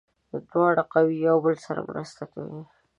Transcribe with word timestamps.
دواړه 0.51 0.83
قوې 0.93 1.15
یو 1.27 1.37
بل 1.45 1.55
سره 1.65 1.79
مرسته 1.89 2.23
کوي. 2.33 2.61